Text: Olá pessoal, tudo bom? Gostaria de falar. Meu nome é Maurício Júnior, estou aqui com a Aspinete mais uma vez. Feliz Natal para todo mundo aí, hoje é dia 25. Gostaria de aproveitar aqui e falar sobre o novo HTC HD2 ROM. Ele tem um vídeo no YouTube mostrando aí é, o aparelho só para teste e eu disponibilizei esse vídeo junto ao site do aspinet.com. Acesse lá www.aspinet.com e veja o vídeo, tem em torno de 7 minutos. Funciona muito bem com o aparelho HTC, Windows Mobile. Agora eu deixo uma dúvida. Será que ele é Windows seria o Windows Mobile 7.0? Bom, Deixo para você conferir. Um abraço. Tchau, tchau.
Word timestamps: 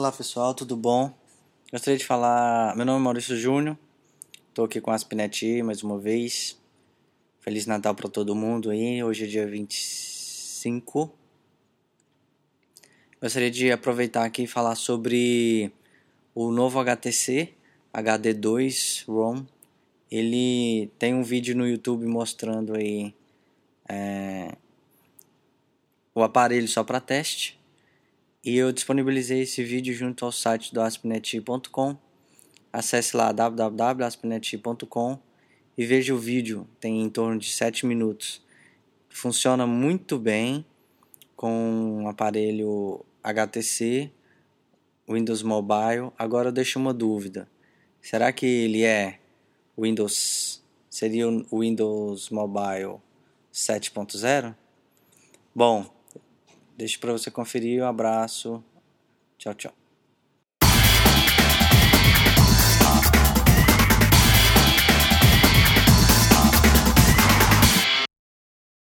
Olá 0.00 0.10
pessoal, 0.10 0.54
tudo 0.54 0.78
bom? 0.78 1.12
Gostaria 1.70 1.98
de 1.98 2.06
falar. 2.06 2.74
Meu 2.74 2.86
nome 2.86 3.00
é 3.00 3.02
Maurício 3.02 3.36
Júnior, 3.36 3.76
estou 4.48 4.64
aqui 4.64 4.80
com 4.80 4.90
a 4.90 4.94
Aspinete 4.94 5.62
mais 5.62 5.82
uma 5.82 5.98
vez. 5.98 6.58
Feliz 7.40 7.66
Natal 7.66 7.94
para 7.94 8.08
todo 8.08 8.34
mundo 8.34 8.70
aí, 8.70 9.04
hoje 9.04 9.24
é 9.24 9.26
dia 9.26 9.46
25. 9.46 11.12
Gostaria 13.20 13.50
de 13.50 13.70
aproveitar 13.70 14.24
aqui 14.24 14.44
e 14.44 14.46
falar 14.46 14.74
sobre 14.74 15.70
o 16.34 16.50
novo 16.50 16.80
HTC 16.82 17.52
HD2 17.92 19.04
ROM. 19.06 19.44
Ele 20.10 20.90
tem 20.98 21.12
um 21.12 21.22
vídeo 21.22 21.54
no 21.54 21.68
YouTube 21.68 22.06
mostrando 22.06 22.74
aí 22.74 23.14
é, 23.86 24.56
o 26.14 26.22
aparelho 26.22 26.68
só 26.68 26.82
para 26.82 27.02
teste 27.02 27.59
e 28.42 28.56
eu 28.56 28.72
disponibilizei 28.72 29.42
esse 29.42 29.62
vídeo 29.62 29.92
junto 29.94 30.24
ao 30.24 30.32
site 30.32 30.72
do 30.72 30.80
aspinet.com. 30.80 31.96
Acesse 32.72 33.16
lá 33.16 33.32
www.aspinet.com 33.32 35.18
e 35.76 35.84
veja 35.84 36.14
o 36.14 36.18
vídeo, 36.18 36.66
tem 36.78 37.02
em 37.02 37.08
torno 37.08 37.38
de 37.38 37.50
7 37.50 37.84
minutos. 37.86 38.42
Funciona 39.08 39.66
muito 39.66 40.18
bem 40.18 40.64
com 41.36 42.04
o 42.04 42.08
aparelho 42.08 43.04
HTC, 43.22 44.10
Windows 45.08 45.42
Mobile. 45.42 46.12
Agora 46.18 46.48
eu 46.48 46.52
deixo 46.52 46.78
uma 46.78 46.94
dúvida. 46.94 47.48
Será 48.00 48.32
que 48.32 48.46
ele 48.46 48.84
é 48.84 49.18
Windows 49.78 50.62
seria 50.88 51.28
o 51.28 51.60
Windows 51.60 52.30
Mobile 52.30 52.96
7.0? 53.52 54.54
Bom, 55.54 55.99
Deixo 56.80 56.98
para 56.98 57.12
você 57.12 57.30
conferir. 57.30 57.82
Um 57.82 57.86
abraço. 57.86 58.64
Tchau, 59.36 59.52
tchau. 59.52 59.89